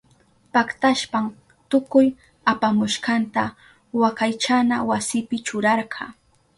Paktashpan 0.53 1.25
tukuy 1.69 2.07
apamushkanta 2.51 3.43
wakaychana 4.01 4.75
wasipi 4.89 5.37
churarka. 5.45 6.03